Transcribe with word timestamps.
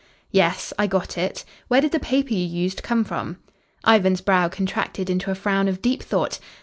"Yes. 0.31 0.73
I 0.79 0.87
got 0.87 1.15
it. 1.15 1.45
Where 1.67 1.79
did 1.79 1.91
the 1.91 1.99
paper 1.99 2.33
you 2.33 2.43
used 2.43 2.81
come 2.81 3.03
from?" 3.03 3.37
Ivan's 3.85 4.21
brow 4.21 4.47
contracted 4.49 5.11
into 5.11 5.29
a 5.29 5.35
frown 5.35 5.67
of 5.67 5.79
deep 5.79 6.01
thought. 6.01 6.39